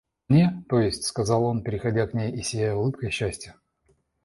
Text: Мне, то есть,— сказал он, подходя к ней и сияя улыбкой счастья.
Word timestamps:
Мне, 0.29 0.65
то 0.67 0.79
есть,— 0.79 1.03
сказал 1.03 1.43
он, 1.43 1.63
подходя 1.63 2.07
к 2.07 2.15
ней 2.15 2.31
и 2.31 2.41
сияя 2.41 2.73
улыбкой 2.73 3.11
счастья. 3.11 3.53